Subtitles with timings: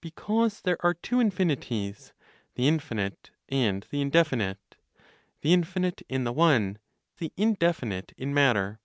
[0.00, 2.12] Because there are two infinities
[2.56, 4.74] (the infinite and the indefinite;
[5.42, 6.78] the infinite in the One,
[7.18, 8.80] the indefinite in matter).